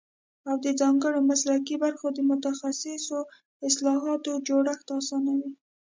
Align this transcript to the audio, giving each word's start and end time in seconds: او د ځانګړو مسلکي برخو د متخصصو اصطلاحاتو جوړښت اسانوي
او 0.49 0.55
د 0.65 0.67
ځانګړو 0.81 1.19
مسلکي 1.31 1.75
برخو 1.83 2.07
د 2.13 2.19
متخصصو 2.29 3.19
اصطلاحاتو 3.67 4.31
جوړښت 4.47 4.87
اسانوي 4.99 5.51